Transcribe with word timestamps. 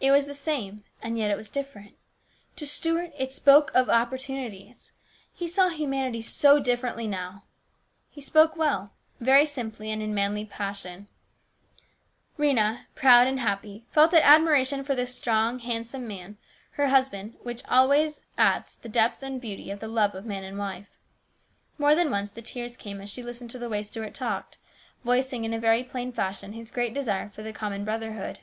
It 0.00 0.10
was 0.10 0.26
the 0.26 0.32
same, 0.32 0.84
and 1.02 1.18
yet 1.18 1.30
it 1.30 1.36
was 1.36 1.50
different. 1.50 1.94
To 2.56 2.66
Stuart 2.66 3.12
it 3.18 3.30
spoke 3.30 3.70
of 3.74 3.90
opportunities. 3.90 4.92
He 5.34 5.46
saw 5.46 5.68
humanity 5.68 6.22
so 6.22 6.60
differently 6.60 7.06
now. 7.06 7.42
He 8.08 8.22
spoke 8.22 8.56
well; 8.56 8.94
very 9.20 9.44
simply 9.44 9.90
and 9.90 10.00
in 10.00 10.14
manly 10.14 10.46
fashion. 10.46 11.08
314 12.36 12.38
ins 12.38 12.54
BROTHER'S 12.54 12.54
KEEPER. 12.54 12.54
Rhena, 12.56 12.94
proud 12.98 13.26
and 13.26 13.40
happy, 13.40 13.84
felt 13.90 14.10
that 14.12 14.24
admiration 14.26 14.82
for 14.82 14.94
this 14.94 15.14
strong, 15.14 15.58
handsome 15.58 16.08
man, 16.08 16.38
her 16.70 16.88
husband, 16.88 17.36
which 17.42 17.62
always 17.68 18.22
adds 18.38 18.76
to 18.76 18.82
the 18.84 18.88
depth 18.88 19.22
and 19.22 19.42
beauty 19.42 19.70
of 19.70 19.80
the 19.80 19.88
love 19.88 20.14
of 20.14 20.24
man 20.24 20.42
and 20.42 20.56
wife. 20.58 20.88
More 21.76 21.94
than 21.94 22.10
once 22.10 22.30
the 22.30 22.40
tears 22.40 22.78
came 22.78 23.02
as 23.02 23.10
she 23.10 23.22
listened 23.22 23.50
to 23.50 23.58
the 23.58 23.68
way 23.68 23.82
Stuart 23.82 24.14
talked, 24.14 24.56
voicing 25.04 25.44
in 25.44 25.52
a 25.52 25.60
very 25.60 25.84
plain 25.84 26.12
fashion 26.12 26.54
his 26.54 26.70
great 26.70 26.94
desire 26.94 27.28
for 27.28 27.42
the 27.42 27.52
common 27.52 27.84
brother 27.84 28.12
hood. 28.14 28.38